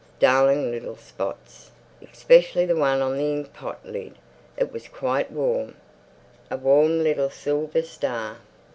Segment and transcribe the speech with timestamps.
[0.17, 1.69] Darling little spots.
[2.11, 4.15] Especially the one on the inkpot lid.
[4.57, 5.75] It was quite warm.
[6.49, 8.37] A warm little silver star.